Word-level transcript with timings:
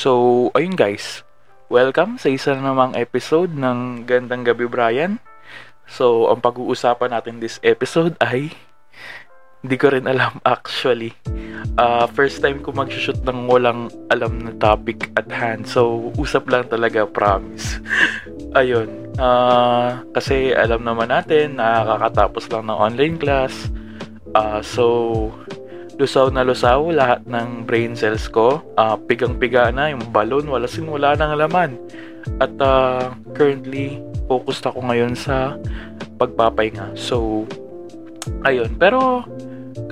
So, 0.00 0.48
ayun 0.56 0.80
guys. 0.80 1.28
Welcome 1.68 2.16
sa 2.16 2.32
isa 2.32 2.56
na 2.56 2.72
namang 2.72 2.96
episode 2.96 3.52
ng 3.52 4.08
Gandang 4.08 4.48
Gabi 4.48 4.64
Brian. 4.64 5.20
So, 5.84 6.32
ang 6.32 6.40
pag-uusapan 6.40 7.12
natin 7.12 7.36
this 7.36 7.60
episode 7.60 8.16
ay 8.16 8.48
hindi 9.60 9.76
ko 9.76 9.92
rin 9.92 10.08
alam 10.08 10.40
actually. 10.40 11.12
Uh, 11.76 12.08
first 12.16 12.40
time 12.40 12.64
ko 12.64 12.72
mag-shoot 12.72 13.20
ng 13.28 13.44
walang 13.44 13.92
alam 14.08 14.40
na 14.40 14.56
topic 14.56 15.12
at 15.20 15.28
hand. 15.28 15.68
So, 15.68 16.08
usap 16.16 16.48
lang 16.48 16.72
talaga, 16.72 17.04
promise. 17.04 17.76
Ayun. 18.56 19.12
Uh, 19.20 20.00
kasi 20.16 20.56
alam 20.56 20.80
naman 20.80 21.12
natin, 21.12 21.60
nakakatapos 21.60 22.48
lang 22.48 22.72
ng 22.72 22.78
online 22.88 23.20
class. 23.20 23.68
Uh, 24.32 24.64
so, 24.64 24.84
lusaw 26.00 26.32
na 26.32 26.40
lusaw 26.40 26.88
lahat 26.88 27.20
ng 27.28 27.68
brain 27.68 27.92
cells 27.92 28.24
ko. 28.32 28.64
Uh, 28.80 28.96
pigang-piga 28.96 29.68
na 29.68 29.92
yung 29.92 30.00
balon, 30.08 30.48
wala 30.48 30.64
sin 30.64 30.88
wala 30.88 31.12
nang 31.12 31.36
laman. 31.36 31.76
At 32.40 32.56
uh, 32.56 33.12
currently, 33.36 34.00
focused 34.24 34.64
ako 34.64 34.80
ngayon 34.88 35.12
sa 35.12 35.60
pagpapahinga. 36.16 36.96
So, 36.96 37.44
ayun. 38.48 38.80
Pero, 38.80 39.28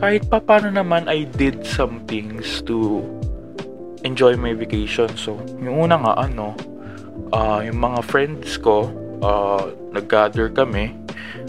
kahit 0.00 0.24
pa 0.32 0.40
paano 0.40 0.72
naman, 0.72 1.04
I 1.12 1.28
did 1.36 1.68
some 1.68 2.00
things 2.08 2.64
to 2.64 3.04
enjoy 4.08 4.32
my 4.40 4.56
vacation. 4.56 5.12
So, 5.12 5.36
yung 5.60 5.88
una 5.88 6.00
nga, 6.00 6.24
ano, 6.24 6.56
uh, 7.36 7.60
yung 7.60 7.84
mga 7.84 8.00
friends 8.08 8.56
ko, 8.56 8.88
uh, 9.20 9.68
nag-gather 9.92 10.48
kami. 10.48 10.96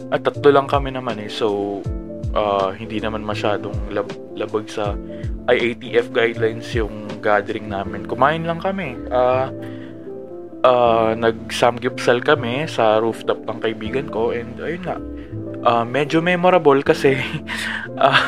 At 0.10 0.26
tatlo 0.26 0.52
lang 0.52 0.68
kami 0.68 0.92
naman 0.92 1.22
eh. 1.22 1.32
So, 1.32 1.80
uh, 2.34 2.70
hindi 2.76 3.02
naman 3.02 3.26
masyadong 3.26 3.76
lab- 3.94 4.20
labag 4.36 4.70
sa 4.70 4.94
IATF 5.50 6.14
guidelines 6.14 6.70
yung 6.78 7.10
gathering 7.20 7.70
namin. 7.70 8.06
Kumain 8.06 8.46
lang 8.46 8.62
kami. 8.62 8.96
Uh, 9.10 9.50
uh, 10.64 11.12
nag-samgyupsal 11.18 12.22
kami 12.22 12.70
sa 12.70 13.02
rooftop 13.02 13.44
ng 13.50 13.60
kaibigan 13.62 14.08
ko 14.08 14.32
and 14.36 14.56
ayun 14.62 14.84
nga. 14.86 14.98
Uh, 15.60 15.84
medyo 15.84 16.24
memorable 16.24 16.80
kasi 16.86 17.20
uh, 18.00 18.20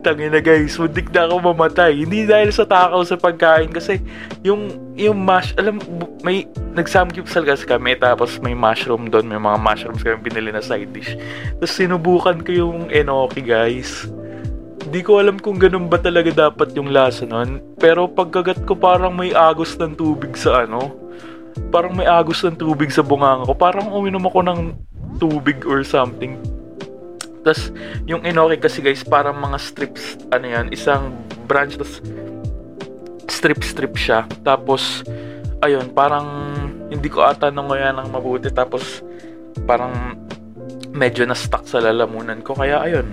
Tangin 0.00 0.32
na 0.32 0.40
guys, 0.40 0.80
muntik 0.80 1.12
na 1.12 1.28
ako 1.28 1.52
mamatay. 1.52 1.92
Hindi 1.92 2.24
dahil 2.24 2.48
sa 2.54 2.64
takaw 2.64 3.04
sa 3.04 3.20
pagkain 3.20 3.68
kasi 3.68 4.00
yung 4.40 4.72
yung 4.96 5.20
mash, 5.20 5.52
alam 5.60 5.76
may 6.24 6.48
nagsamgyupsal 6.74 7.42
kasi 7.42 7.64
kami 7.66 7.98
tapos 7.98 8.38
may 8.38 8.54
mushroom 8.54 9.10
doon, 9.10 9.26
may 9.26 9.40
mga 9.40 9.58
mushrooms 9.58 10.02
kami 10.02 10.18
binili 10.22 10.50
na 10.54 10.62
side 10.62 10.90
dish. 10.94 11.18
Tapos 11.58 11.74
sinubukan 11.74 12.38
ko 12.42 12.50
yung 12.50 12.78
enoki 12.90 13.42
guys. 13.42 14.06
Hindi 14.80 15.00
ko 15.06 15.22
alam 15.22 15.38
kung 15.38 15.60
ganun 15.60 15.86
ba 15.86 16.00
talaga 16.00 16.50
dapat 16.50 16.74
yung 16.74 16.90
lasa 16.90 17.26
nun. 17.26 17.62
Pero 17.78 18.10
pagkagat 18.10 18.66
ko 18.66 18.74
parang 18.74 19.14
may 19.14 19.30
agos 19.30 19.78
ng 19.78 19.94
tubig 19.94 20.34
sa 20.34 20.66
ano. 20.66 20.94
Parang 21.70 21.94
may 21.94 22.06
agos 22.06 22.42
ng 22.42 22.58
tubig 22.58 22.90
sa 22.90 23.04
bunganga 23.04 23.46
ko. 23.46 23.54
Parang 23.54 23.90
uminom 23.92 24.26
ako 24.26 24.40
ng 24.46 24.60
tubig 25.20 25.62
or 25.68 25.84
something 25.84 26.38
tapos, 27.40 27.72
yung 28.04 28.20
inoki 28.24 28.60
kasi 28.60 28.84
guys, 28.84 29.00
parang 29.00 29.40
mga 29.40 29.56
strips, 29.56 30.20
ano 30.28 30.44
yan, 30.44 30.66
isang 30.76 31.16
branch, 31.48 31.80
tapos 31.80 32.04
strip-strip 33.32 33.96
siya. 33.96 34.28
Tapos, 34.44 35.00
ayun, 35.64 35.88
parang 35.96 36.52
hindi 36.90 37.08
ko 37.08 37.24
ata 37.24 37.48
nanguya 37.48 37.94
ng 37.94 38.10
mabuti. 38.10 38.50
Tapos, 38.50 39.00
parang 39.64 40.18
medyo 40.90 41.22
na-stuck 41.24 41.64
sa 41.64 41.78
lalamunan 41.78 42.42
ko. 42.42 42.58
Kaya, 42.58 42.82
ayun, 42.82 43.08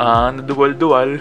uh, 0.00 0.28
naduwal-duwal. 0.36 1.20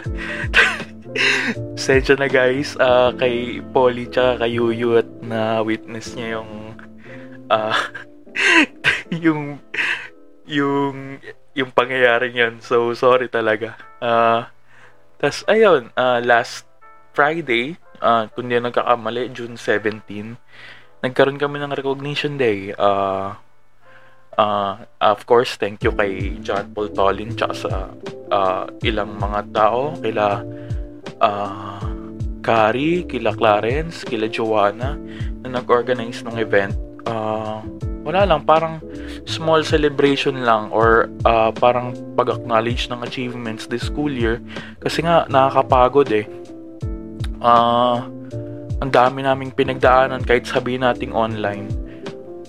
Sensya 1.80 2.20
na 2.20 2.30
guys, 2.30 2.78
uh, 2.78 3.16
kay 3.18 3.64
Polly 3.73 4.06
tsaka 4.12 4.46
kay 4.46 4.59
Yuyu 4.59 5.00
at 5.00 5.09
na 5.26 5.64
witness 5.66 6.14
niya 6.14 6.38
yung 6.38 6.78
uh, 7.50 7.74
yung 9.24 9.58
yung 10.46 11.18
yung 11.58 11.69
pangyayari 11.74 12.31
yun. 12.31 12.62
So, 12.62 12.94
sorry 12.94 13.28
talaga. 13.28 13.75
Uh, 14.00 14.46
tas 15.18 15.44
ayun, 15.50 15.92
uh, 15.97 16.22
last 16.22 16.69
Friday, 17.12 17.75
uh, 18.00 18.30
kung 18.31 18.47
di 18.47 18.56
nagkakamali, 18.56 19.34
June 19.36 19.59
17, 19.59 20.40
nagkaroon 21.04 21.40
kami 21.40 21.60
ng 21.64 21.72
recognition 21.76 22.36
day. 22.36 22.76
Uh, 22.76 23.36
uh, 24.36 24.84
of 25.00 25.24
course, 25.24 25.56
thank 25.56 25.84
you 25.84 25.92
kay 25.96 26.40
John 26.44 26.72
Paul 26.76 26.92
Tolin 26.92 27.36
tsaka 27.36 27.54
sa 27.56 27.72
uh, 28.32 28.64
ilang 28.84 29.16
mga 29.20 29.40
tao, 29.56 29.96
kila 30.00 30.44
uh, 31.24 31.84
Kari, 32.40 33.04
kila 33.08 33.36
Clarence, 33.36 34.08
kila 34.08 34.32
Joanna, 34.32 34.96
na 35.44 35.48
nag-organize 35.60 36.24
ng 36.24 36.36
event. 36.40 36.76
Uh, 37.08 37.64
wala 38.04 38.26
lang, 38.26 38.42
parang 38.48 38.80
small 39.28 39.62
celebration 39.62 40.42
lang 40.42 40.72
or 40.72 41.12
uh, 41.28 41.52
parang 41.52 41.94
pag-acknowledge 42.16 42.88
ng 42.90 43.04
achievements 43.04 43.68
this 43.68 43.86
school 43.86 44.10
year. 44.10 44.40
Kasi 44.80 45.04
nga, 45.04 45.28
nakakapagod 45.28 46.10
eh. 46.16 46.26
Uh, 47.40 48.08
ang 48.79 48.91
dami 48.91 49.23
naming 49.23 49.51
pinagdaanan 49.51 50.23
kahit 50.23 50.47
sabihin 50.47 50.88
nating 50.88 51.12
online. 51.12 51.67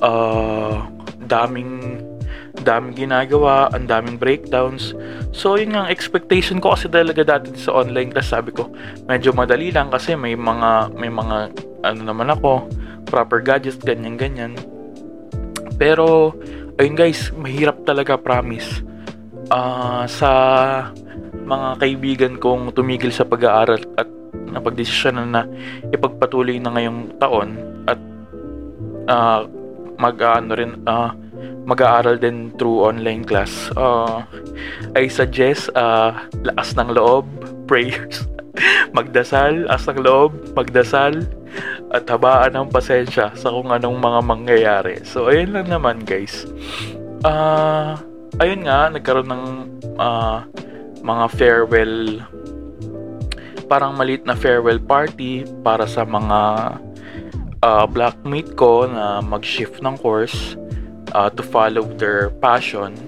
Uh, 0.01 0.87
daming 1.27 2.01
daming 2.61 2.95
ginagawa, 2.97 3.73
ang 3.73 3.89
daming 3.89 4.21
breakdowns. 4.21 4.93
So, 5.33 5.57
yun 5.57 5.75
nga, 5.75 5.89
expectation 5.89 6.61
ko 6.61 6.77
kasi 6.77 6.91
talaga 6.91 7.25
dati 7.25 7.55
sa 7.57 7.81
online 7.81 8.13
class, 8.13 8.35
sabi 8.35 8.53
ko, 8.53 8.69
medyo 9.09 9.33
madali 9.33 9.73
lang 9.73 9.89
kasi 9.89 10.15
may 10.15 10.37
mga, 10.37 10.93
may 10.99 11.09
mga, 11.09 11.37
ano 11.87 12.01
naman 12.05 12.29
ako, 12.29 12.69
proper 13.09 13.41
gadgets, 13.41 13.81
ganyan-ganyan. 13.81 14.55
Pero, 15.81 16.37
ayun 16.77 16.97
guys, 16.99 17.33
mahirap 17.33 17.83
talaga, 17.89 18.21
promise. 18.21 18.85
Uh, 19.51 20.05
sa 20.07 20.31
mga 21.33 21.69
kaibigan 21.81 22.35
kong 22.39 22.71
tumigil 22.77 23.11
sa 23.11 23.27
pag-aaral 23.27 23.83
at 23.99 24.07
napagdesisyon 24.55 25.15
na, 25.19 25.25
na 25.27 25.43
ipagpatuloy 25.95 26.59
na 26.59 26.75
ngayong 26.75 27.01
taon 27.19 27.49
at 27.87 28.01
uh, 29.09 29.47
mag-ano 30.01 30.57
rin 30.57 30.81
uh, 30.89 31.13
mag-aaral 31.69 32.17
din 32.17 32.51
through 32.57 32.89
online 32.89 33.23
class. 33.23 33.71
Uh, 33.77 34.25
I 34.97 35.07
suggest 35.07 35.69
uh, 35.77 36.17
lakas 36.43 36.75
ng 36.77 36.91
loob, 36.97 37.29
prayers, 37.71 38.25
magdasal, 38.97 39.69
lakas 39.69 39.85
ng 39.93 40.01
loob, 40.03 40.33
magdasal, 40.57 41.15
at 41.91 42.07
habaan 42.07 42.55
ng 42.55 42.69
pasensya 42.71 43.35
sa 43.35 43.51
kung 43.51 43.71
anong 43.71 43.99
mga 43.99 44.21
mangyayari. 44.23 44.95
So, 45.03 45.29
ayun 45.29 45.55
lang 45.55 45.69
naman 45.69 46.07
guys. 46.07 46.47
Uh, 47.27 47.99
ayun 48.39 48.65
nga, 48.65 48.89
nagkaroon 48.89 49.29
ng 49.29 49.45
uh, 49.99 50.47
mga 51.03 51.25
farewell 51.35 52.23
parang 53.71 53.95
maliit 53.95 54.27
na 54.27 54.35
farewell 54.35 54.83
party 54.83 55.47
para 55.63 55.87
sa 55.87 56.03
mga 56.03 56.39
uh, 57.63 57.87
blackmate 57.87 58.59
ko 58.59 58.91
na 58.91 59.23
mag-shift 59.23 59.79
ng 59.79 59.95
course 60.03 60.59
uh, 61.15 61.31
to 61.31 61.47
follow 61.47 61.87
their 61.95 62.35
passion 62.43 62.99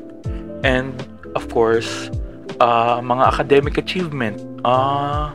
and 0.63 0.95
of 1.35 1.51
course 1.51 2.15
uh, 2.63 3.03
mga 3.03 3.27
academic 3.27 3.75
achievement 3.75 4.39
uh, 4.63 5.35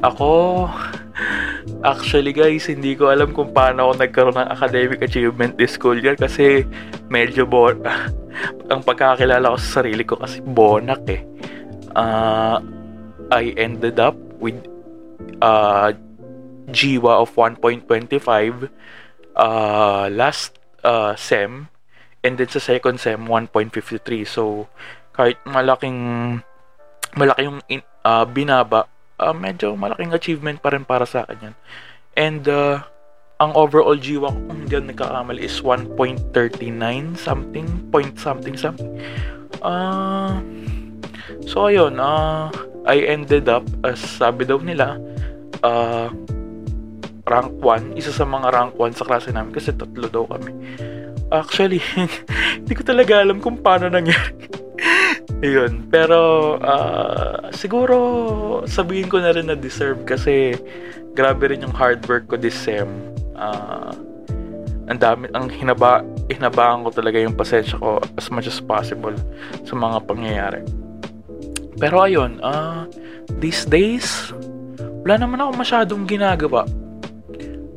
ako 0.00 0.64
Actually 1.84 2.32
guys, 2.36 2.68
hindi 2.68 2.92
ko 2.92 3.08
alam 3.08 3.32
kung 3.32 3.56
paano 3.56 3.88
ako 3.88 3.92
nagkaroon 4.00 4.36
ng 4.36 4.50
academic 4.52 5.00
achievement 5.00 5.56
this 5.56 5.76
school 5.76 5.96
year 5.96 6.12
kasi 6.12 6.68
medyo 7.08 7.48
bon 7.48 7.80
ang 8.72 8.84
pagkakilala 8.84 9.54
ko 9.54 9.58
sa 9.60 9.80
sarili 9.80 10.04
ko 10.04 10.20
kasi 10.20 10.44
bonak 10.44 11.02
eh. 11.08 11.22
Uh, 11.96 12.60
I 13.32 13.56
ended 13.56 13.96
up 13.96 14.14
with 14.46 14.62
uh, 15.42 15.90
GWA 16.70 17.26
of 17.26 17.34
1.25 17.34 18.70
uh, 19.34 20.06
last 20.14 20.54
uh, 20.86 21.18
SEM 21.18 21.66
and 22.22 22.38
then 22.38 22.46
sa 22.46 22.62
second 22.62 23.02
SEM 23.02 23.26
1.53. 23.26 24.22
So 24.26 24.70
kahit 25.10 25.42
malaking 25.42 25.98
malaki 27.18 27.42
yung 27.50 27.58
in, 27.66 27.82
uh, 28.06 28.22
binaba 28.22 28.86
uh, 29.18 29.34
medyo 29.34 29.74
malaking 29.74 30.12
achievement 30.12 30.60
pa 30.60 30.70
rin 30.70 30.84
para 30.86 31.08
sa 31.08 31.24
akin 31.24 31.50
yan. 31.50 31.56
And 32.16 32.44
uh, 32.48 32.84
ang 33.36 33.52
overall 33.52 34.00
GWA 34.00 34.32
ko, 34.32 34.40
kung 34.48 34.58
hindi 34.64 34.72
ako 34.72 34.86
nagkakamali, 34.88 35.40
is 35.44 35.60
1.39 35.60 36.32
something, 37.20 37.66
point 37.92 38.16
something 38.16 38.56
something. 38.56 38.96
Uh, 39.60 40.40
so, 41.44 41.68
ayun, 41.68 42.00
uh, 42.00 42.48
I 42.86 43.02
ended 43.02 43.50
up, 43.50 43.66
as 43.82 43.98
sabi 43.98 44.46
daw 44.46 44.62
nila, 44.62 45.02
uh, 45.66 46.08
rank 47.26 47.50
1, 47.58 47.98
isa 47.98 48.14
sa 48.14 48.22
mga 48.22 48.54
rank 48.54 48.72
1 48.78 48.94
sa 48.94 49.04
klase 49.04 49.34
namin 49.34 49.50
kasi 49.50 49.74
tatlo 49.74 50.06
daw 50.06 50.24
kami. 50.30 50.54
Actually, 51.34 51.82
hindi 52.62 52.72
ko 52.72 52.86
talaga 52.86 53.18
alam 53.18 53.42
kung 53.42 53.58
paano 53.58 53.90
nangyari. 53.90 54.46
Yun. 55.42 55.90
Pero, 55.90 56.18
uh, 56.62 57.50
siguro, 57.50 57.96
sabihin 58.70 59.10
ko 59.10 59.18
na 59.18 59.34
rin 59.34 59.50
na 59.50 59.58
deserve 59.58 60.06
kasi 60.06 60.54
grabe 61.18 61.50
rin 61.50 61.66
yung 61.66 61.74
hard 61.74 62.06
work 62.06 62.30
ko 62.30 62.38
this 62.38 62.54
sem. 62.54 62.86
Uh, 63.34 63.90
ang 64.86 65.02
dami, 65.02 65.26
ang 65.34 65.50
hinaba, 65.50 66.06
hinabaan 66.30 66.86
ko 66.86 66.94
talaga 66.94 67.18
yung 67.18 67.34
pasensya 67.34 67.74
ko 67.82 67.98
as 68.14 68.30
much 68.30 68.46
as 68.46 68.62
possible 68.62 69.12
sa 69.66 69.74
mga 69.74 69.98
pangyayari. 70.06 70.62
Pero 71.76 72.00
ayun, 72.00 72.40
uh, 72.40 72.88
these 73.36 73.68
days, 73.68 74.32
wala 75.04 75.20
naman 75.20 75.44
ako 75.44 75.50
masyadong 75.60 76.02
ginagawa. 76.08 76.64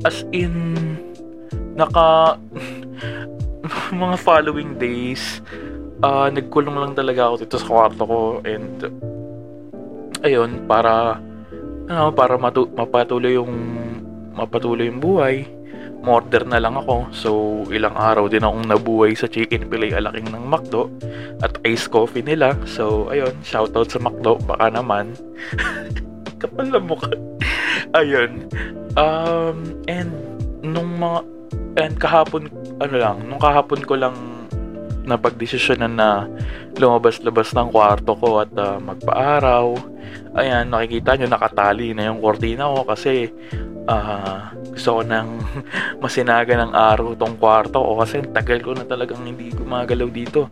As 0.08 0.24
in, 0.32 0.80
naka, 1.76 2.40
mga 4.04 4.16
following 4.24 4.80
days, 4.80 5.44
uh, 6.00 6.32
nagkulong 6.32 6.80
lang 6.80 6.94
talaga 6.96 7.28
ako 7.28 7.36
dito 7.44 7.56
sa 7.60 7.68
kwarto 7.68 8.04
ko 8.08 8.20
and 8.48 8.88
ayun, 10.24 10.64
para 10.64 11.20
ano, 11.90 12.14
para 12.14 12.38
matu- 12.38 12.72
mapatuloy 12.72 13.36
yung 13.36 13.54
mapatuloy 14.38 14.88
yung 14.88 15.02
buhay. 15.04 15.44
Morder 16.00 16.48
na 16.48 16.64
lang 16.64 16.80
ako. 16.80 17.12
So, 17.12 17.30
ilang 17.70 17.96
araw 18.00 18.32
din 18.32 18.44
akong 18.44 18.66
nabuhay 18.68 19.14
sa 19.14 19.28
chicken 19.28 19.68
fillet 19.68 19.92
alaking 19.92 20.32
ng 20.32 20.48
McDo 20.48 20.88
at 21.44 21.60
ice 21.68 21.86
coffee 21.92 22.24
nila. 22.24 22.56
So, 22.64 23.12
ayun, 23.12 23.36
shoutout 23.44 23.92
sa 23.92 24.00
McDo. 24.00 24.40
Baka 24.48 24.72
naman. 24.72 25.14
Kapal 26.42 26.72
na 26.72 26.80
mukha. 26.80 27.12
ayun. 28.00 28.48
Um, 28.96 29.84
and, 29.92 30.12
nung 30.64 31.00
mga, 31.00 31.20
and 31.84 31.96
kahapon, 32.00 32.48
ano 32.80 32.96
lang, 32.96 33.18
nung 33.28 33.42
kahapon 33.44 33.84
ko 33.84 34.00
lang 34.00 34.16
napagdesisyonan 35.10 35.98
na 35.98 36.30
lumabas-labas 36.78 37.52
ng 37.58 37.74
kwarto 37.74 38.14
ko 38.14 38.46
at 38.46 38.54
uh, 38.54 38.78
magpa-araw. 38.78 39.74
Ayan, 40.38 40.70
nakikita 40.70 41.18
nyo 41.18 41.28
nakatali 41.34 41.98
na 41.98 42.14
yung 42.14 42.22
kortina 42.22 42.70
ko 42.70 42.86
kasi 42.86 43.34
uh, 43.90 44.54
gusto 44.78 44.90
ko 44.98 45.02
nang 45.02 45.42
masinaga 46.04 46.54
ng 46.54 46.72
araw 46.78 47.18
tong 47.18 47.42
kwarto 47.42 47.82
ko 47.82 47.98
kasi 47.98 48.22
tagal 48.30 48.62
ko 48.62 48.78
na 48.78 48.86
talagang 48.86 49.26
hindi 49.26 49.50
gumagalaw 49.50 50.10
dito. 50.14 50.46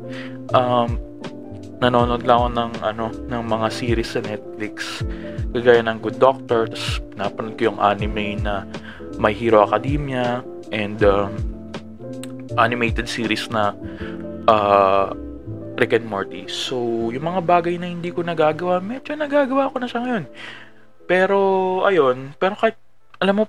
Um, 0.51 0.98
nanonood 1.78 2.25
lang 2.25 2.38
ako 2.42 2.50
ng 2.57 2.72
ano 2.81 3.06
ng 3.13 3.44
mga 3.45 3.68
series 3.69 4.10
sa 4.10 4.19
Netflix 4.25 5.06
kagaya 5.54 5.86
ng 5.86 6.01
Good 6.01 6.18
Doctor 6.18 6.66
tapos 6.66 7.06
napanood 7.13 7.54
ko 7.54 7.69
yung 7.69 7.78
anime 7.78 8.42
na 8.42 8.66
My 9.22 9.30
Hero 9.30 9.62
Academia 9.62 10.42
and 10.74 10.98
um, 11.06 11.30
animated 12.57 13.06
series 13.06 13.45
na 13.54 13.78
uh, 14.50 15.13
Rick 15.78 15.94
and 15.94 16.10
Morty. 16.10 16.50
So, 16.50 17.10
yung 17.13 17.30
mga 17.30 17.45
bagay 17.45 17.78
na 17.78 17.86
hindi 17.86 18.10
ko 18.10 18.25
nagagawa, 18.25 18.81
medyo 18.81 19.13
nagagawa 19.13 19.69
ko 19.69 19.78
na 19.78 19.86
siya 19.86 20.01
ngayon. 20.01 20.25
Pero, 21.06 21.39
ayun, 21.86 22.34
pero 22.42 22.57
kahit, 22.57 22.81
alam 23.17 23.41
mo, 23.41 23.43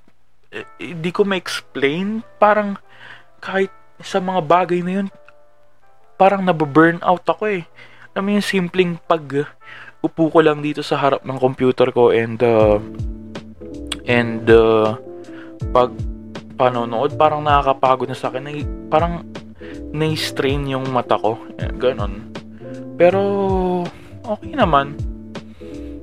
eh, 0.52 0.64
hindi 0.80 1.10
ko 1.12 1.24
ma-explain, 1.24 2.24
parang 2.40 2.76
kahit 3.38 3.72
sa 4.00 4.18
mga 4.18 4.40
bagay 4.44 4.80
na 4.82 5.02
yun, 5.02 5.08
parang 6.18 6.42
nababurn 6.42 6.98
out 7.04 7.24
ako 7.26 7.62
eh. 7.62 7.62
Alam 8.14 8.22
mo 8.24 8.30
yung 8.38 8.46
simpleng 8.46 8.92
pag 9.06 9.22
upo 10.02 10.30
ko 10.30 10.38
lang 10.42 10.62
dito 10.62 10.82
sa 10.82 10.98
harap 10.98 11.22
ng 11.26 11.38
computer 11.42 11.90
ko 11.90 12.14
and 12.14 12.38
uh, 12.42 12.78
and 14.06 14.46
uh, 14.46 14.94
pag 15.74 15.90
panonood 16.54 17.18
parang 17.18 17.42
nakakapagod 17.42 18.10
na 18.10 18.18
sa 18.18 18.30
akin 18.30 18.62
parang 18.90 19.26
na-strain 19.92 20.68
yung 20.68 20.86
mata 20.90 21.16
ko. 21.18 21.38
Ganon. 21.78 22.34
Pero, 22.98 23.22
okay 24.26 24.52
naman. 24.52 24.98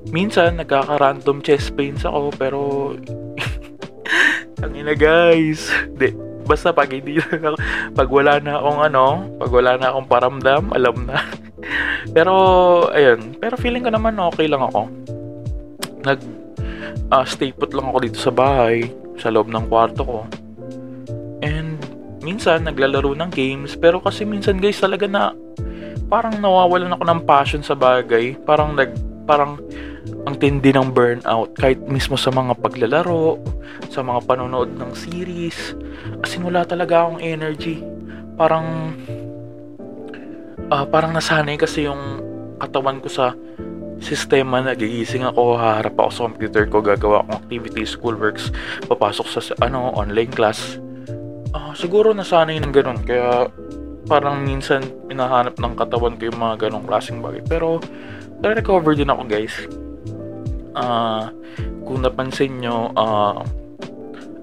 Minsan, 0.10 0.62
nagkaka-random 0.62 1.44
chest 1.44 1.76
pains 1.76 2.08
ako, 2.08 2.32
pero... 2.40 2.60
Tangina 4.66 4.98
guys. 4.98 5.70
Di, 5.94 6.10
basta 6.50 6.74
pag 6.74 6.90
hindi 6.90 7.22
pag 8.02 8.10
wala 8.10 8.42
na 8.42 8.58
akong 8.58 8.82
ano, 8.82 9.06
pag 9.38 9.52
wala 9.54 9.78
na 9.78 9.94
akong 9.94 10.10
paramdam, 10.10 10.74
alam 10.74 11.06
na. 11.06 11.22
pero, 12.18 12.34
ayun. 12.90 13.38
Pero 13.38 13.62
feeling 13.62 13.86
ko 13.86 13.94
naman 13.94 14.18
okay 14.18 14.50
lang 14.50 14.66
ako. 14.66 14.90
Nag, 16.02 16.20
uh, 17.14 17.26
stay 17.30 17.54
put 17.54 17.78
lang 17.78 17.94
ako 17.94 17.98
dito 18.02 18.18
sa 18.18 18.34
bahay, 18.34 18.90
sa 19.22 19.30
loob 19.30 19.54
ng 19.54 19.70
kwarto 19.70 20.02
ko 20.02 20.20
minsan 22.26 22.66
naglalaro 22.66 23.14
ng 23.14 23.30
games 23.30 23.78
pero 23.78 24.02
kasi 24.02 24.26
minsan 24.26 24.58
guys 24.58 24.82
talaga 24.82 25.06
na 25.06 25.30
parang 26.10 26.42
nawawalan 26.42 26.98
ako 26.98 27.04
ng 27.06 27.22
passion 27.22 27.62
sa 27.62 27.78
bagay 27.78 28.34
parang 28.50 28.74
nag 28.74 28.90
parang 29.26 29.60
ang 30.26 30.36
tindi 30.38 30.70
ng 30.70 30.94
burnout 30.94 31.58
kahit 31.58 31.82
mismo 31.86 32.16
sa 32.16 32.30
mga 32.30 32.58
paglalaro 32.62 33.42
sa 33.90 34.06
mga 34.06 34.22
panonood 34.26 34.74
ng 34.78 34.92
series 34.94 35.74
as 36.22 36.34
in 36.38 36.46
wala 36.46 36.62
talaga 36.66 37.06
akong 37.06 37.22
energy 37.22 37.82
parang 38.38 38.94
uh, 40.70 40.86
parang 40.86 41.12
nasanay 41.14 41.58
kasi 41.58 41.90
yung 41.90 42.22
katawan 42.62 43.02
ko 43.02 43.10
sa 43.10 43.36
sistema 43.96 44.60
na 44.60 44.76
gigising 44.76 45.24
ako, 45.24 45.56
haharap 45.56 45.96
ako 45.96 46.12
sa 46.12 46.26
computer 46.28 46.68
ko, 46.68 46.84
gagawa 46.84 47.24
akong 47.24 47.48
activities, 47.48 47.96
schoolworks, 47.96 48.52
papasok 48.92 49.28
sa 49.32 49.40
ano, 49.64 49.96
online 49.96 50.30
class 50.30 50.84
uh, 51.56 51.72
siguro 51.72 52.12
nasanay 52.12 52.60
ng 52.60 52.74
ganun. 52.76 53.00
Kaya 53.08 53.48
parang 54.06 54.44
minsan 54.44 54.84
hinahanap 55.08 55.56
ng 55.56 55.74
katawan 55.80 56.20
ko 56.20 56.30
yung 56.30 56.40
mga 56.40 56.68
ganong 56.68 56.86
klaseng 56.86 57.24
bagay. 57.24 57.42
Pero 57.48 57.80
na-recover 58.40 58.96
din 58.96 59.12
ako 59.12 59.24
guys. 59.28 59.56
Uh, 60.76 61.32
kung 61.86 62.04
napansin 62.04 62.60
nyo, 62.60 62.92
uh, 62.98 63.40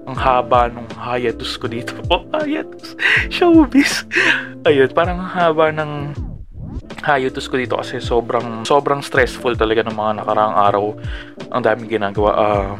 ang 0.03 0.17
haba 0.19 0.67
nung 0.67 0.87
hiatus 0.95 1.55
ko 1.55 1.67
dito. 1.67 1.95
Oh, 2.11 2.23
hiatus. 2.43 2.95
Showbiz. 3.31 4.03
Ayun, 4.67 4.91
parang 4.91 5.19
haba 5.19 5.71
ng 5.71 6.13
hiatus 7.03 7.51
ko 7.51 7.59
dito 7.59 7.75
kasi 7.75 7.99
sobrang 7.99 8.63
sobrang 8.63 9.03
stressful 9.03 9.55
talaga 9.59 9.83
ng 9.87 9.95
mga 9.95 10.11
nakaraang 10.23 10.57
araw. 10.57 10.85
Ang 11.51 11.61
daming 11.63 11.89
ginagawa. 11.91 12.31
Uh, 12.35 12.73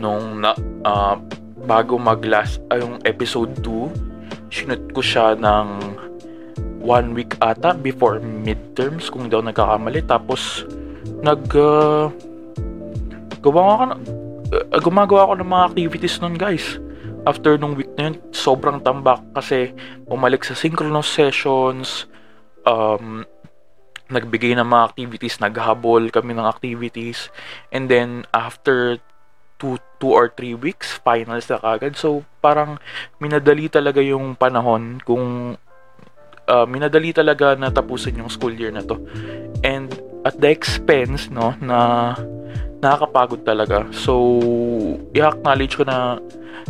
nung 0.00 0.44
na, 0.44 0.52
uh, 0.84 1.16
bago 1.64 1.96
mag-last, 1.96 2.60
ay 2.68 2.84
yung 2.84 3.00
episode 3.08 3.56
2, 3.64 4.52
sinut 4.52 4.84
ko 4.92 5.00
siya 5.00 5.32
ng 5.38 5.93
one 6.84 7.16
week 7.16 7.32
ata 7.40 7.72
before 7.72 8.20
midterms 8.20 9.08
kung 9.08 9.32
daw 9.32 9.40
nagkakamali. 9.40 10.04
Tapos, 10.04 10.68
nag, 11.24 11.40
uh, 11.56 12.12
gawa 13.40 13.60
ako, 13.64 13.84
uh, 14.52 14.80
gumagawa 14.84 15.20
ako 15.26 15.34
ng 15.40 15.48
mga 15.48 15.66
activities 15.72 16.20
nun 16.20 16.36
guys. 16.36 16.76
After 17.24 17.56
nung 17.56 17.72
week 17.72 17.88
na 17.96 18.12
yun, 18.12 18.20
sobrang 18.36 18.84
tambak 18.84 19.24
kasi 19.32 19.72
umalik 20.12 20.44
sa 20.44 20.52
synchronous 20.52 21.08
sessions, 21.08 22.04
um, 22.68 23.24
nagbigay 24.12 24.52
ng 24.60 24.68
mga 24.68 24.84
activities, 24.92 25.40
naghabol 25.40 26.12
kami 26.12 26.36
ng 26.36 26.44
activities, 26.44 27.32
and 27.72 27.88
then 27.88 28.28
after 28.36 29.00
two, 29.56 29.80
two 29.96 30.12
or 30.12 30.28
three 30.28 30.52
weeks, 30.52 31.00
finals 31.00 31.48
na 31.48 31.56
kagad. 31.56 31.96
So, 31.96 32.28
parang 32.44 32.76
minadali 33.16 33.72
talaga 33.72 34.04
yung 34.04 34.36
panahon 34.36 35.00
kung 35.00 35.56
uh, 36.48 36.66
minadali 36.68 37.12
talaga 37.12 37.56
na 37.56 37.72
tapusin 37.72 38.20
yung 38.20 38.30
school 38.30 38.52
year 38.52 38.72
na 38.72 38.84
to. 38.84 39.00
And 39.64 39.92
at 40.24 40.40
the 40.40 40.48
expense, 40.48 41.28
no, 41.28 41.56
na 41.60 42.12
nakakapagod 42.80 43.44
talaga. 43.44 43.88
So, 43.92 44.40
i-acknowledge 45.16 45.80
ko 45.80 45.84
na 45.88 46.20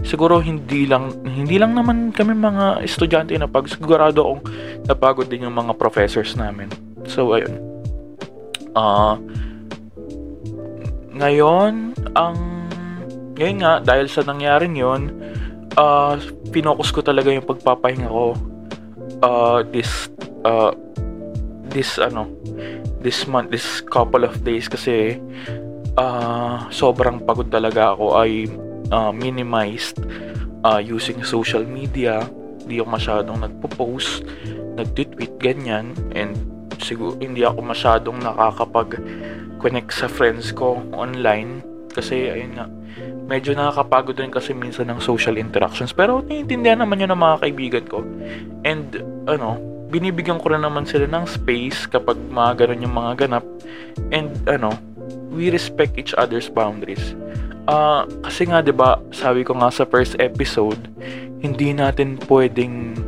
siguro 0.02 0.42
hindi 0.42 0.90
lang 0.90 1.10
hindi 1.22 1.54
lang 1.54 1.74
naman 1.78 2.10
kami 2.10 2.34
mga 2.34 2.82
estudyante 2.82 3.34
na 3.38 3.46
pag 3.46 3.70
sigurado 3.70 4.26
akong 4.26 4.42
napagod 4.90 5.26
din 5.30 5.46
yung 5.46 5.54
mga 5.54 5.74
professors 5.78 6.34
namin. 6.38 6.70
So, 7.06 7.34
ayun. 7.34 7.58
Uh, 8.74 9.18
ngayon, 11.14 11.94
ang 12.18 12.36
ngayon 13.34 13.58
nga, 13.62 13.72
dahil 13.82 14.06
sa 14.06 14.22
nangyaring 14.22 14.78
yon 14.78 15.10
uh, 15.74 16.14
pinokus 16.54 16.94
ko 16.94 17.02
talaga 17.02 17.34
yung 17.34 17.46
pagpapahinga 17.46 18.06
ko 18.06 18.38
uh, 19.22 19.62
this 19.68 20.10
uh, 20.42 20.72
this 21.70 21.98
ano 21.98 22.30
this 23.04 23.28
month, 23.28 23.52
this 23.52 23.84
couple 23.84 24.24
of 24.24 24.40
days 24.42 24.66
kasi 24.66 25.20
uh, 26.00 26.64
sobrang 26.72 27.20
pagod 27.22 27.52
talaga 27.52 27.92
ako. 27.92 28.16
Ay 28.16 28.48
uh, 28.90 29.12
minimized 29.12 30.00
uh, 30.64 30.80
using 30.80 31.20
social 31.22 31.62
media. 31.62 32.24
Hindi 32.64 32.80
ako 32.80 32.88
masyadong 32.96 33.38
nagpo-post 33.44 34.24
nagtweet 34.74 35.38
ganyan. 35.38 35.94
And 36.14 36.34
siguro 36.82 37.16
hindi 37.18 37.46
ako 37.46 37.60
masyadong 37.62 38.18
nakakapag 38.22 38.98
connect 39.62 39.94
sa 39.94 40.10
friends 40.10 40.50
ko 40.50 40.82
online. 40.92 41.62
Kasi 41.94 42.30
ayun 42.30 42.58
nga 42.58 42.66
medyo 43.24 43.56
nakakapagod 43.56 44.20
rin 44.20 44.32
kasi 44.32 44.52
minsan 44.52 44.92
ng 44.92 45.00
social 45.00 45.40
interactions. 45.40 45.96
Pero 45.96 46.20
naiintindihan 46.20 46.80
naman 46.80 47.00
yun 47.00 47.10
ng 47.12 47.22
mga 47.22 47.36
kaibigan 47.40 47.84
ko. 47.88 48.04
And, 48.64 48.88
ano, 49.24 49.74
binibigyan 49.94 50.42
ko 50.42 50.50
rin 50.50 50.66
naman 50.66 50.82
sila 50.82 51.06
ng 51.06 51.22
space 51.30 51.86
kapag 51.86 52.18
mga 52.18 52.66
ganun 52.66 52.82
yung 52.82 52.96
mga 52.98 53.12
ganap. 53.26 53.44
And 54.10 54.34
ano, 54.50 54.74
we 55.30 55.54
respect 55.54 55.94
each 55.94 56.10
other's 56.18 56.50
boundaries. 56.50 57.14
Uh, 57.70 58.02
kasi 58.26 58.50
nga 58.50 58.58
'di 58.58 58.74
ba, 58.74 58.98
sabi 59.14 59.46
ko 59.46 59.54
nga 59.54 59.70
sa 59.70 59.86
first 59.86 60.18
episode, 60.18 60.90
hindi 61.38 61.70
natin 61.70 62.18
pwedeng 62.26 62.98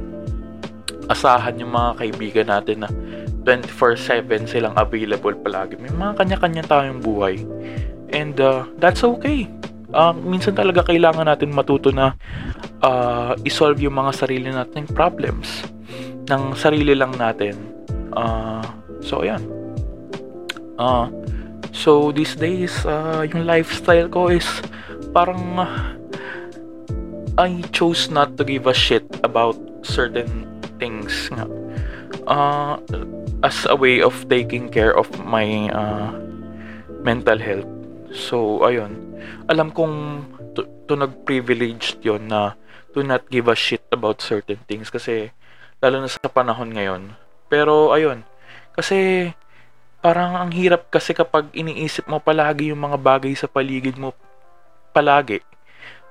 asahan 1.11 1.59
yung 1.59 1.75
mga 1.75 1.91
kaibigan 1.99 2.47
natin 2.55 2.87
na 2.87 2.91
24/7 3.43 4.47
silang 4.47 4.75
available 4.79 5.35
palagi. 5.43 5.75
May 5.83 5.91
mga 5.91 6.23
kanya-kanya 6.23 6.63
tayong 6.67 7.03
buhay. 7.03 7.43
And 8.15 8.39
uh, 8.39 8.71
that's 8.79 9.03
okay. 9.03 9.51
Uh, 9.95 10.15
minsan 10.15 10.55
talaga 10.55 10.83
kailangan 10.87 11.27
natin 11.27 11.55
matuto 11.55 11.95
na 11.95 12.15
uh, 12.83 13.39
isolve 13.47 13.79
yung 13.83 13.95
mga 13.95 14.13
sarili 14.15 14.51
nating 14.51 14.91
problems 14.91 15.63
ng 16.27 16.43
sarili 16.59 16.95
lang 16.95 17.15
natin. 17.15 17.55
Uh, 18.17 18.65
so, 19.05 19.23
ayan. 19.23 19.43
Uh, 20.77 21.07
So, 21.77 22.09
these 22.09 22.33
days, 22.41 22.73
uh, 22.89 23.21
yung 23.29 23.45
lifestyle 23.45 24.09
ko 24.09 24.33
is 24.33 24.49
parang 25.13 25.61
uh, 25.61 25.93
I 27.37 27.61
chose 27.69 28.09
not 28.09 28.41
to 28.41 28.49
give 28.49 28.65
a 28.65 28.73
shit 28.73 29.05
about 29.21 29.61
certain 29.85 30.49
things 30.81 31.29
nga. 31.29 31.45
Uh, 32.25 32.81
as 33.45 33.69
a 33.69 33.77
way 33.77 34.01
of 34.01 34.17
taking 34.33 34.73
care 34.73 34.97
of 34.97 35.05
my 35.21 35.69
uh, 35.69 36.17
mental 37.05 37.37
health. 37.37 37.69
So, 38.17 38.65
ayun. 38.65 38.97
Alam 39.53 39.77
kong 39.77 39.95
to, 40.57 40.65
to 40.89 40.97
nag-privileged 40.97 42.01
yon 42.01 42.33
na 42.33 42.57
to 42.97 43.05
not 43.05 43.29
give 43.29 43.53
a 43.53 43.55
shit 43.55 43.85
about 43.93 44.25
certain 44.25 44.57
things 44.65 44.89
kasi 44.89 45.37
lalo 45.85 46.01
na 46.01 46.09
sa 46.09 46.33
panahon 46.33 46.73
ngayon. 46.73 47.13
Pero, 47.53 47.93
ayun. 47.93 48.25
Kasi 48.73 49.31
parang 50.01 50.41
ang 50.41 50.51
hirap 50.57 50.89
kasi 50.89 51.13
kapag 51.13 51.53
iniisip 51.53 52.09
mo 52.09 52.23
palagi 52.23 52.73
yung 52.73 52.81
mga 52.81 52.97
bagay 53.01 53.37
sa 53.37 53.51
paligid 53.51 54.01
mo 54.01 54.17
palagi. 54.97 55.45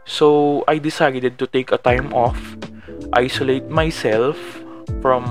So, 0.06 0.62
I 0.70 0.78
decided 0.78 1.42
to 1.42 1.50
take 1.50 1.74
a 1.74 1.82
time 1.82 2.14
off, 2.14 2.38
isolate 3.18 3.66
myself 3.66 4.38
from 5.02 5.26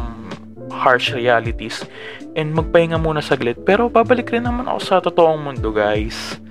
harsh 0.74 1.14
realities, 1.14 1.86
and 2.34 2.50
magpahinga 2.50 2.98
muna 2.98 3.22
saglit. 3.22 3.62
Pero 3.62 3.86
babalik 3.86 4.34
rin 4.34 4.42
naman 4.42 4.66
ako 4.66 4.80
sa 4.82 4.98
totoong 4.98 5.38
mundo, 5.38 5.70
guys. 5.70 6.42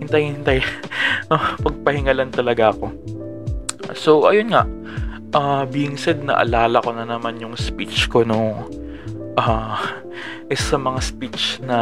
Hintay, 0.00 0.32
hintay. 0.32 0.58
Pagpahinga 1.64 2.16
lang 2.16 2.32
talaga 2.32 2.72
ako. 2.72 2.90
So, 3.92 4.24
ayun 4.32 4.56
nga. 4.56 4.64
Uh, 5.36 5.68
being 5.68 6.00
said, 6.00 6.24
naalala 6.24 6.80
ko 6.80 6.96
na 6.96 7.04
naman 7.04 7.36
yung 7.36 7.52
speech 7.60 8.08
ko 8.08 8.24
no 8.24 8.64
uh, 9.36 9.76
is 10.48 10.60
sa 10.60 10.80
mga 10.80 11.00
speech 11.04 11.60
na 11.62 11.78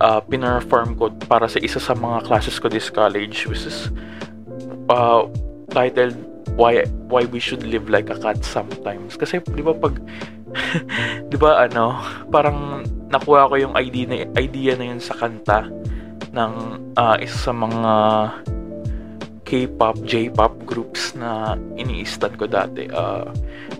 uh, 0.00 0.20
pinerform 0.24 0.96
ko 0.96 1.12
para 1.28 1.46
sa 1.46 1.60
isa 1.60 1.78
sa 1.78 1.92
mga 1.92 2.24
classes 2.26 2.56
ko 2.58 2.66
this 2.72 2.88
college 2.88 3.46
which 3.46 3.68
is 3.68 3.92
uh, 4.88 5.28
titled 5.70 6.16
why 6.56 6.82
why 7.10 7.26
we 7.28 7.38
should 7.38 7.62
live 7.66 7.90
like 7.90 8.08
a 8.08 8.18
cat 8.18 8.40
sometimes 8.42 9.18
kasi 9.18 9.42
di 9.54 9.62
ba 9.62 9.74
pag 9.74 9.98
di 11.30 11.36
ba 11.36 11.66
ano 11.66 11.98
parang 12.30 12.82
nakuha 13.10 13.50
ko 13.50 13.54
yung 13.58 13.74
idea 13.78 14.06
na 14.06 14.16
idea 14.38 14.72
na 14.74 14.90
yun 14.94 15.02
sa 15.02 15.14
kanta 15.14 15.66
ng 16.34 16.52
uh, 16.98 17.16
isa 17.22 17.50
sa 17.50 17.52
mga 17.54 17.94
K-pop, 19.44 20.00
J-pop 20.08 20.56
groups 20.64 21.12
na 21.12 21.54
iniistan 21.76 22.32
ko 22.40 22.48
dati 22.48 22.88
uh, 22.90 23.28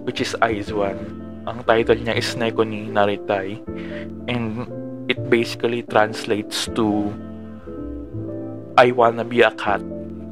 which 0.04 0.20
is 0.20 0.36
IZ*ONE 0.44 1.24
ang 1.44 1.60
title 1.68 2.00
niya 2.00 2.16
is 2.16 2.32
Neko 2.36 2.64
ni 2.64 2.88
Naritai. 2.88 3.60
And 4.28 4.64
it 5.12 5.20
basically 5.28 5.84
translates 5.84 6.68
to 6.72 7.12
I 8.80 8.90
wanna 8.90 9.22
be 9.28 9.44
a 9.44 9.52
cat. 9.52 9.84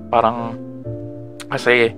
Parang 0.08 0.56
kasi 1.52 1.92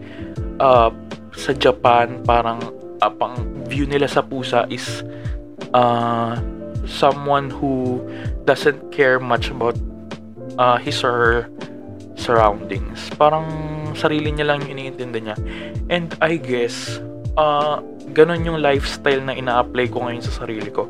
uh, 0.58 0.90
sa 1.34 1.52
Japan 1.54 2.20
parang 2.26 2.58
uh, 3.04 3.12
pang 3.12 3.36
view 3.68 3.84
nila 3.84 4.08
sa 4.08 4.24
pusa 4.24 4.64
is 4.72 5.04
uh, 5.76 6.40
someone 6.88 7.52
who 7.52 8.00
doesn't 8.48 8.88
care 8.88 9.20
much 9.20 9.52
about 9.52 9.76
uh, 10.56 10.80
his 10.80 11.04
or 11.04 11.12
her 11.12 11.38
surroundings. 12.16 13.12
Parang 13.20 13.44
sarili 13.92 14.32
niya 14.32 14.48
lang 14.48 14.64
yung 14.64 14.80
iniintindi 14.80 15.20
niya. 15.20 15.36
And 15.92 16.16
I 16.24 16.40
guess 16.40 17.00
uh, 17.36 17.84
ganun 18.16 18.46
yung 18.46 18.58
lifestyle 18.64 19.20
na 19.20 19.36
ina-apply 19.36 19.92
ko 19.92 20.08
ngayon 20.08 20.24
sa 20.24 20.44
sarili 20.44 20.70
ko. 20.72 20.88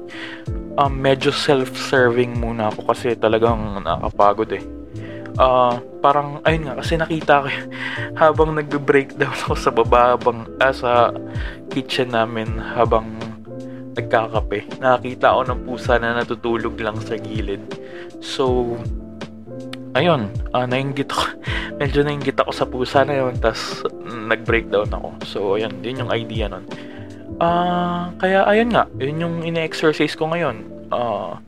Um, 0.74 0.98
medyo 0.98 1.30
self-serving 1.30 2.34
muna 2.38 2.70
ako 2.74 2.90
kasi 2.90 3.14
talagang 3.14 3.82
nakakapagod 3.82 4.50
eh. 4.58 4.64
Uh, 5.34 5.82
parang, 5.98 6.38
ayun 6.46 6.70
nga, 6.70 6.78
kasi 6.78 6.94
nakita 6.94 7.42
ko 7.42 7.48
habang 8.22 8.54
nagbe-breakdown 8.54 9.34
ako 9.46 9.54
sa 9.58 9.70
baba, 9.74 10.14
habang, 10.14 10.46
uh, 10.62 10.74
sa 10.74 11.10
kitchen 11.74 12.14
namin, 12.14 12.54
habang 12.54 13.18
nagkakape. 13.94 14.78
Nakakita 14.78 15.34
ako 15.34 15.42
ng 15.50 15.60
pusa 15.66 15.92
na 15.98 16.18
natutulog 16.18 16.74
lang 16.78 16.98
sa 17.02 17.18
gilid. 17.18 17.62
So, 18.22 18.74
ayun, 19.98 20.30
uh, 20.54 20.66
nainggit 20.66 21.10
ako. 21.10 21.26
Medyo 21.82 22.06
nainggit 22.06 22.38
ako 22.38 22.50
sa 22.54 22.66
pusa 22.66 23.02
na 23.02 23.18
yun, 23.18 23.34
tapos 23.38 23.82
nag-breakdown 24.06 24.90
ako. 24.94 25.08
So, 25.26 25.38
ayun, 25.58 25.82
din 25.82 26.02
yung 26.02 26.14
idea 26.14 26.46
nun. 26.46 26.66
Uh, 27.42 28.14
kaya 28.22 28.46
ayun 28.46 28.70
nga, 28.70 28.86
yun 29.02 29.18
yung 29.18 29.36
ine-exercise 29.42 30.14
ko 30.14 30.30
ngayon. 30.30 30.62
Uh, 30.94 31.42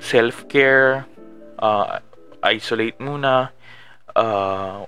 self-care, 0.00 1.04
uh, 1.60 2.00
isolate 2.44 3.00
muna, 3.00 3.50
uh, 4.12 4.84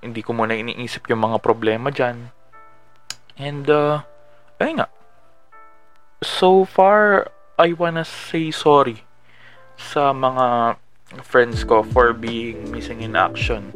hindi 0.00 0.20
ko 0.22 0.32
muna 0.32 0.54
iniisip 0.54 1.10
yung 1.10 1.26
mga 1.26 1.38
problema 1.42 1.90
dyan. 1.90 2.30
And, 3.36 3.66
uh, 3.66 4.06
ayun 4.62 4.84
nga. 4.84 4.88
So 6.22 6.64
far, 6.64 7.32
I 7.58 7.74
wanna 7.74 8.06
say 8.06 8.52
sorry 8.54 9.02
sa 9.76 10.12
mga 10.12 10.76
friends 11.24 11.64
ko 11.64 11.82
for 11.82 12.12
being 12.12 12.68
missing 12.70 13.00
in 13.02 13.16
action. 13.16 13.72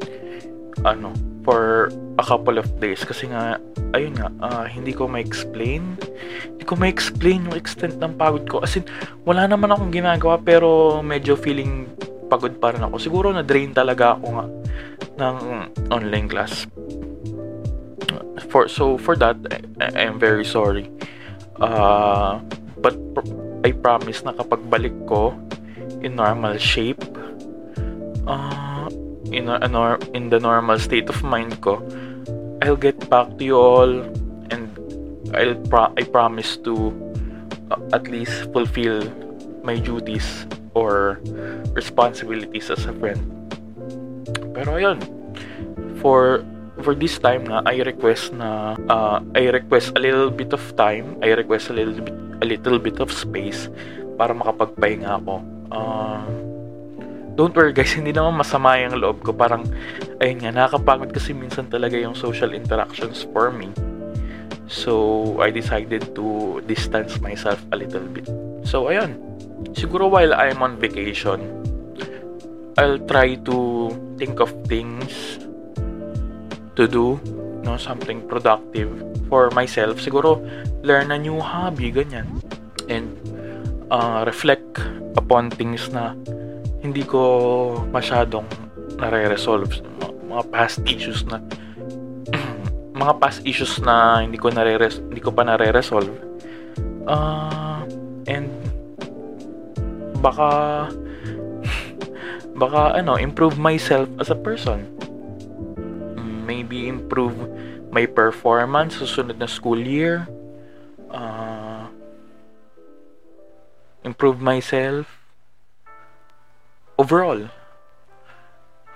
Ano, 0.84 1.16
for 1.44 1.92
a 2.16 2.24
couple 2.24 2.56
of 2.56 2.66
days 2.80 3.04
kasi 3.04 3.28
nga 3.28 3.60
ayun 3.92 4.16
nga 4.16 4.32
uh, 4.40 4.64
hindi 4.64 4.96
ko 4.96 5.04
ma-explain 5.06 6.00
hindi 6.48 6.64
ko 6.64 6.74
ma-explain 6.74 7.46
yung 7.46 7.56
extent 7.60 8.00
ng 8.00 8.16
pagod 8.16 8.48
ko 8.48 8.64
as 8.64 8.74
in 8.74 8.82
wala 9.28 9.44
naman 9.44 9.70
akong 9.70 9.92
ginagawa 9.92 10.40
pero 10.40 10.98
medyo 11.04 11.36
feeling 11.36 11.86
pagod 12.28 12.56
pa 12.58 12.72
rin 12.72 12.82
ako. 12.82 12.96
Siguro 12.98 13.30
na 13.30 13.44
drain 13.44 13.72
talaga 13.72 14.16
ako 14.16 14.26
nga 14.38 14.46
ng 15.20 15.36
online 15.90 16.28
class. 16.28 16.66
For 18.50 18.66
so 18.70 18.98
for 18.98 19.18
that 19.18 19.38
I, 19.50 19.58
I 19.82 20.02
am 20.10 20.18
very 20.18 20.44
sorry. 20.44 20.90
Uh, 21.58 22.42
but 22.78 22.98
I 23.64 23.72
promise 23.72 24.22
na 24.26 24.34
kapag 24.34 24.66
balik 24.68 24.94
ko 25.06 25.32
in 26.04 26.18
normal 26.18 26.58
shape 26.60 27.00
uh, 28.26 28.90
in, 29.32 29.48
a, 29.48 29.56
a 29.62 29.70
in 30.12 30.28
the 30.28 30.38
normal 30.38 30.78
state 30.78 31.08
of 31.08 31.22
mind 31.22 31.60
ko, 31.62 31.80
I'll 32.60 32.76
get 32.78 32.98
back 33.08 33.38
to 33.38 33.42
you 33.44 33.56
all 33.56 33.92
and 34.50 34.68
I'll 35.32 35.56
pro- 35.70 35.94
I 35.96 36.04
promise 36.04 36.56
to 36.68 36.92
uh, 37.70 37.80
at 37.96 38.08
least 38.08 38.52
fulfill 38.52 39.06
my 39.64 39.80
duties 39.80 40.46
or 40.74 41.22
responsibilities 41.72 42.70
as 42.70 42.86
a 42.86 42.94
friend. 42.98 43.22
Pero 44.54 44.78
ayun, 44.78 45.02
for 45.98 46.42
for 46.82 46.94
this 46.94 47.18
time 47.22 47.46
na 47.46 47.62
I 47.64 47.80
request 47.86 48.34
na 48.34 48.74
uh, 48.90 49.22
I 49.34 49.50
request 49.50 49.94
a 49.94 50.00
little 50.02 50.30
bit 50.30 50.52
of 50.52 50.62
time, 50.74 51.18
I 51.22 51.34
request 51.34 51.70
a 51.70 51.74
little 51.74 51.98
bit 51.98 52.14
a 52.42 52.46
little 52.46 52.78
bit 52.78 52.98
of 52.98 53.08
space 53.14 53.70
para 54.18 54.34
makapagpahinga 54.34 55.22
ako. 55.22 55.34
Uh, 55.70 56.22
don't 57.34 57.54
worry 57.54 57.74
guys, 57.74 57.94
hindi 57.98 58.14
naman 58.14 58.38
masama 58.38 58.78
yung 58.78 58.98
loob 58.98 59.22
ko. 59.22 59.34
Parang, 59.34 59.66
ayun 60.22 60.42
nga, 60.42 60.50
nakakapagod 60.54 61.10
kasi 61.10 61.34
minsan 61.34 61.66
talaga 61.70 61.98
yung 61.98 62.14
social 62.14 62.54
interactions 62.54 63.26
for 63.34 63.50
me. 63.50 63.70
So, 64.64 65.36
I 65.44 65.52
decided 65.52 66.16
to 66.16 66.58
distance 66.64 67.20
myself 67.20 67.60
a 67.70 67.76
little 67.76 68.06
bit. 68.08 68.24
So, 68.64 68.88
ayun. 68.88 69.20
Siguro 69.72 70.12
while 70.12 70.36
I'm 70.36 70.60
on 70.60 70.76
vacation, 70.76 71.40
I'll 72.76 73.00
try 73.08 73.40
to 73.48 73.56
think 74.20 74.44
of 74.44 74.52
things 74.68 75.40
to 76.76 76.84
do, 76.84 77.16
no, 77.64 77.80
something 77.80 78.20
productive 78.28 78.92
for 79.32 79.48
myself. 79.56 80.02
Siguro, 80.04 80.44
learn 80.84 81.08
a 81.14 81.18
new 81.18 81.40
hobby, 81.40 81.88
ganyan. 81.88 82.28
And 82.92 83.16
uh, 83.88 84.28
reflect 84.28 84.76
upon 85.16 85.48
things 85.48 85.88
na 85.88 86.12
hindi 86.84 87.00
ko 87.06 87.80
masyadong 87.88 88.44
nare-resolve 89.00 89.80
mga 90.28 90.44
past 90.50 90.82
issues 90.84 91.22
na 91.30 91.40
mga 93.00 93.14
past 93.22 93.40
issues 93.46 93.78
na 93.80 94.20
hindi 94.20 94.36
ko 94.36 94.50
nare 94.50 94.76
hindi 94.76 95.22
ko 95.22 95.30
pa 95.30 95.46
nare-resolve 95.46 96.34
Uh, 97.04 97.63
baka 100.24 100.48
baka 102.56 102.96
ano, 102.96 103.20
improve 103.20 103.60
myself 103.60 104.08
as 104.16 104.32
a 104.32 104.38
person. 104.38 104.88
Maybe 106.48 106.88
improve 106.88 107.36
my 107.92 108.08
performance 108.08 108.96
susunod 108.96 109.36
na 109.36 109.44
school 109.44 109.76
year. 109.76 110.24
Uh, 111.12 111.92
improve 114.00 114.40
myself 114.40 115.04
overall. 116.96 117.52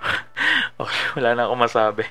okay, 0.81 1.05
wala 1.13 1.37
na 1.37 1.45
akong 1.45 1.61
masabi. 1.61 2.05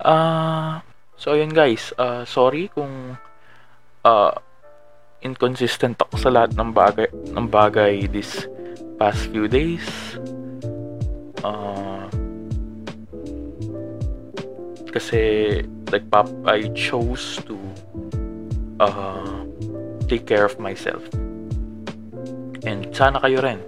Uh, 0.00 0.82
so, 1.14 1.36
ayun 1.36 1.54
guys. 1.54 1.92
Uh, 1.94 2.24
sorry 2.24 2.72
kung 2.72 3.16
uh, 4.04 4.32
inconsistent 5.20 6.00
ako 6.00 6.16
sa 6.16 6.28
lahat 6.32 6.56
ng 6.56 6.70
bagay, 6.72 7.08
ng 7.36 7.46
bagay 7.48 8.08
this 8.08 8.48
past 8.96 9.28
few 9.32 9.48
days. 9.48 9.84
Uh, 11.40 12.08
kasi 14.90 15.62
like 15.94 16.04
pop 16.10 16.28
I 16.44 16.68
chose 16.74 17.38
to 17.46 17.56
uh, 18.82 19.46
take 20.10 20.26
care 20.26 20.44
of 20.44 20.58
myself 20.58 21.00
and 22.66 22.90
sana 22.90 23.22
kayo 23.22 23.40
rin 23.40 23.62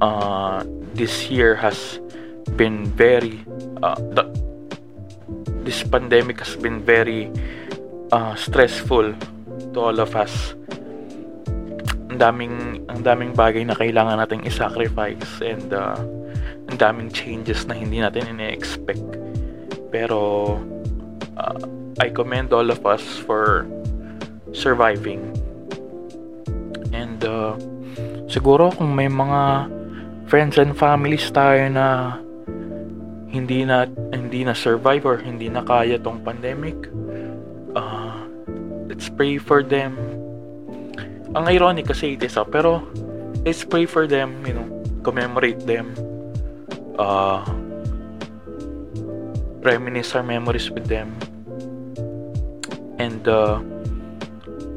uh, 0.00 0.64
this 0.96 1.28
year 1.28 1.54
has 1.54 2.00
been 2.56 2.88
very 2.96 3.44
uh, 3.84 4.00
the, 4.16 4.24
this 5.62 5.84
pandemic 5.84 6.40
has 6.40 6.56
been 6.56 6.80
very 6.80 7.30
uh, 8.10 8.34
stressful 8.34 9.12
to 9.74 9.80
all 9.82 9.98
of 9.98 10.14
us 10.14 10.54
ang 12.14 12.22
daming 12.22 12.86
ang 12.86 13.02
daming 13.02 13.34
bagay 13.34 13.66
na 13.66 13.74
kailangan 13.74 14.22
nating 14.22 14.46
i-sacrifice 14.46 15.42
and 15.42 15.74
uh, 15.74 15.98
ang 16.70 16.78
daming 16.78 17.10
changes 17.10 17.66
na 17.66 17.74
hindi 17.74 17.98
natin 17.98 18.30
ine-expect. 18.30 19.18
Pero 19.90 20.54
uh, 21.34 21.58
I 21.98 22.14
commend 22.14 22.54
all 22.54 22.70
of 22.70 22.86
us 22.86 23.02
for 23.26 23.66
surviving. 24.54 25.34
And 26.94 27.18
uh, 27.26 27.58
siguro 28.30 28.70
kung 28.70 28.94
may 28.94 29.10
mga 29.10 29.66
friends 30.30 30.54
and 30.54 30.70
families 30.78 31.26
tayo 31.34 31.66
na 31.66 32.18
hindi 33.26 33.66
na 33.66 33.90
hindi 34.14 34.46
na 34.46 34.54
survive 34.54 35.02
or 35.02 35.18
hindi 35.18 35.50
na 35.50 35.66
kaya 35.66 35.98
tong 35.98 36.22
pandemic, 36.22 36.78
let's 38.94 39.10
pray 39.10 39.42
for 39.42 39.66
them. 39.66 39.98
Ang 41.34 41.50
ironic 41.50 41.90
kasi 41.90 42.14
it 42.14 42.22
is, 42.22 42.38
uh, 42.38 42.46
pero 42.46 42.86
let's 43.42 43.66
pray 43.66 43.90
for 43.90 44.06
them, 44.06 44.38
you 44.46 44.54
know, 44.54 44.70
commemorate 45.02 45.58
them 45.66 45.98
uh, 46.94 47.42
reminisce 49.66 50.14
our 50.14 50.22
memories 50.22 50.70
with 50.70 50.86
them 50.86 51.10
and 53.02 53.26
uh, 53.26 53.58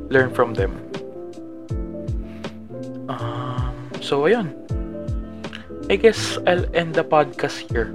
learn 0.09 0.33
from 0.33 0.57
them. 0.57 0.73
Um, 3.05 3.77
so, 4.01 4.25
ayun. 4.25 4.49
I 5.93 5.95
guess 5.95 6.41
I'll 6.49 6.65
end 6.75 6.97
the 6.97 7.05
podcast 7.05 7.69
here. 7.69 7.93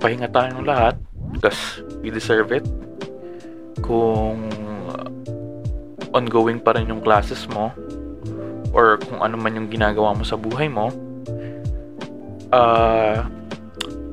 Pahinga 0.00 0.32
tayo 0.32 0.58
ng 0.58 0.66
lahat 0.66 0.98
because 1.30 1.84
we 2.02 2.10
deserve 2.10 2.50
it. 2.50 2.66
Kung 3.84 4.48
uh, 4.88 6.16
ongoing 6.16 6.56
pa 6.56 6.72
rin 6.72 6.88
yung 6.88 7.04
classes 7.04 7.44
mo 7.52 7.68
or 8.72 8.96
kung 9.04 9.20
ano 9.20 9.36
man 9.36 9.52
yung 9.60 9.68
ginagawa 9.68 10.16
mo 10.16 10.24
sa 10.24 10.40
buhay 10.40 10.72
mo, 10.72 10.88
uh, 12.48 13.20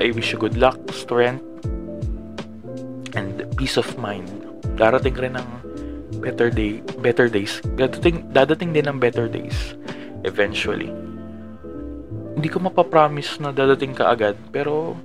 I 0.04 0.12
wish 0.12 0.36
you 0.36 0.38
good 0.42 0.60
luck, 0.60 0.76
strength, 0.92 1.46
and 3.16 3.48
peace 3.56 3.80
of 3.80 3.88
mind. 3.96 4.28
Darating 4.76 5.16
rin 5.16 5.40
ng 5.40 5.50
better 6.20 6.52
day, 6.52 6.84
better 7.00 7.32
days. 7.32 7.64
Dadating, 7.80 8.28
dadating 8.36 8.76
din 8.76 8.92
ng 8.92 8.98
better 9.00 9.32
days 9.32 9.78
eventually. 10.28 10.92
Hindi 12.36 12.48
ko 12.50 12.60
mapapromise 12.60 13.38
na 13.40 13.54
dadating 13.54 13.94
ka 13.94 14.12
agad, 14.12 14.36
pero 14.52 14.98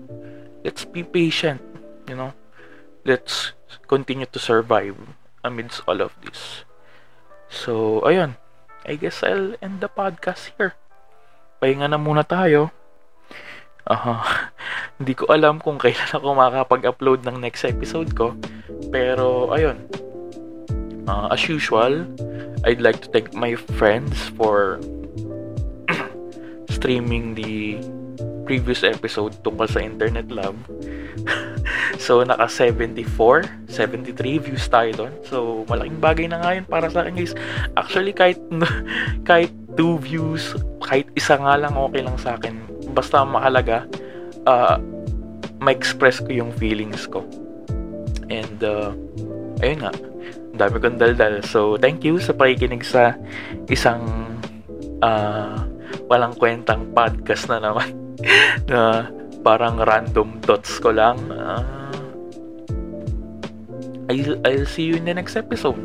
let's 0.65 0.89
be 0.89 1.05
patient, 1.05 1.61
you 2.09 2.17
know. 2.17 2.33
Let's 3.07 3.55
continue 3.87 4.27
to 4.27 4.39
survive 4.39 4.97
amidst 5.45 5.83
all 5.87 6.03
of 6.03 6.15
this. 6.23 6.67
So, 7.49 8.03
ayun. 8.03 8.37
I 8.87 8.95
guess 8.95 9.23
I'll 9.27 9.59
end 9.59 9.83
the 9.83 9.91
podcast 9.91 10.55
here. 10.55 10.79
Pahinga 11.59 11.91
na 11.91 11.99
muna 11.99 12.23
tayo. 12.23 12.71
Uh, 13.87 14.23
hindi 14.99 15.15
ko 15.15 15.27
alam 15.31 15.59
kung 15.59 15.79
kailan 15.79 16.11
ako 16.15 16.35
makakapag-upload 16.39 17.27
ng 17.27 17.43
next 17.43 17.67
episode 17.67 18.15
ko. 18.15 18.39
Pero, 18.95 19.51
ayun. 19.51 19.83
Uh, 21.07 21.31
as 21.31 21.47
usual, 21.47 22.07
I'd 22.67 22.83
like 22.83 23.03
to 23.03 23.09
thank 23.11 23.35
my 23.35 23.55
friends 23.79 24.15
for 24.35 24.83
streaming 26.71 27.39
the 27.39 27.79
previous 28.47 28.87
episode 28.87 29.35
tungkol 29.43 29.67
sa 29.67 29.83
Internet 29.83 30.31
Lab. 30.31 30.55
so, 31.99 32.23
naka 32.23 32.49
74, 32.49 33.69
73 33.69 34.39
views 34.41 34.65
tayo 34.69 34.91
doon. 34.95 35.13
So, 35.27 35.37
malaking 35.69 36.01
bagay 36.01 36.27
na 36.31 36.39
nga 36.41 36.51
yun 36.57 36.67
para 36.69 36.89
sa 36.89 37.05
akin 37.05 37.15
guys. 37.17 37.35
Actually, 37.77 38.13
kahit, 38.17 38.41
kahit 39.29 39.53
2 39.77 40.01
views, 40.01 40.57
kahit 40.81 41.09
isa 41.13 41.37
nga 41.37 41.55
lang 41.61 41.77
okay 41.77 42.01
lang 42.01 42.17
sa 42.17 42.41
akin. 42.41 42.57
Basta 42.97 43.23
mahalaga 43.23 43.85
uh, 44.49 44.81
ma-express 45.61 46.23
ko 46.25 46.31
yung 46.33 46.51
feelings 46.57 47.05
ko. 47.11 47.27
And 48.33 48.59
uh, 48.65 48.95
ayun 49.61 49.85
nga. 49.85 49.93
Dami 50.57 50.77
kong 50.81 50.97
daldal. 50.97 51.45
So 51.45 51.77
thank 51.77 52.03
you 52.03 52.17
sa 52.17 52.33
pakikinig 52.33 52.83
sa 52.87 53.13
isang 53.69 54.03
uh, 55.05 55.61
walang 56.09 56.33
kwentang 56.39 56.91
podcast 56.97 57.51
na 57.53 57.61
naman. 57.61 57.93
Na 58.71 59.13
parang 59.45 59.79
random 59.79 60.41
thoughts 60.43 60.81
ko 60.81 60.91
lang. 60.91 61.21
Uh, 61.29 61.86
I'll, 64.09 64.39
I'll 64.47 64.67
see 64.67 64.85
you 64.91 64.97
in 64.97 65.05
the 65.05 65.15
next 65.15 65.35
episode 65.37 65.79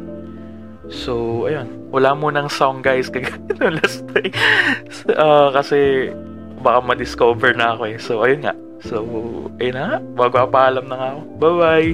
So, 0.91 1.47
ayun. 1.47 1.87
Wala 1.87 2.11
mo 2.11 2.27
ng 2.27 2.51
song, 2.51 2.83
guys. 2.83 3.07
Kagaya 3.13 3.79
last 3.79 4.03
time. 4.11 4.35
uh, 5.15 5.47
kasi, 5.55 6.11
baka 6.59 6.83
ma-discover 6.83 7.55
na 7.55 7.73
ako 7.73 7.83
eh. 7.87 7.97
So, 7.97 8.27
ayun 8.27 8.43
nga. 8.43 8.53
So, 8.83 9.07
ayun 9.63 9.75
na 9.79 9.83
nga. 9.87 9.97
Magpapaalam 10.19 10.85
na 10.91 10.95
nga 10.99 11.07
ako. 11.15 11.21
Bye-bye! 11.39 11.91